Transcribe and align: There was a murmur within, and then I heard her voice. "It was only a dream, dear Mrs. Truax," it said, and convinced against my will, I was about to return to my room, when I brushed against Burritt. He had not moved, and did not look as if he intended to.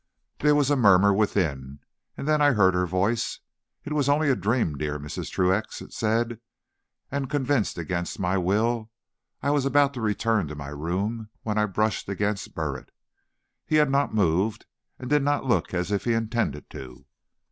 There 0.39 0.55
was 0.55 0.71
a 0.71 0.75
murmur 0.75 1.13
within, 1.13 1.77
and 2.17 2.27
then 2.27 2.41
I 2.41 2.53
heard 2.53 2.73
her 2.73 2.87
voice. 2.87 3.39
"It 3.85 3.93
was 3.93 4.09
only 4.09 4.31
a 4.31 4.35
dream, 4.35 4.75
dear 4.75 4.97
Mrs. 4.97 5.29
Truax," 5.29 5.79
it 5.79 5.93
said, 5.93 6.39
and 7.11 7.29
convinced 7.29 7.77
against 7.77 8.17
my 8.17 8.35
will, 8.35 8.89
I 9.43 9.51
was 9.51 9.63
about 9.63 9.93
to 9.93 10.01
return 10.01 10.47
to 10.47 10.55
my 10.55 10.69
room, 10.69 11.29
when 11.43 11.59
I 11.59 11.67
brushed 11.67 12.09
against 12.09 12.55
Burritt. 12.55 12.89
He 13.63 13.75
had 13.75 13.91
not 13.91 14.11
moved, 14.11 14.65
and 14.97 15.07
did 15.07 15.21
not 15.21 15.45
look 15.45 15.71
as 15.71 15.91
if 15.91 16.05
he 16.05 16.13
intended 16.13 16.71
to. 16.71 17.05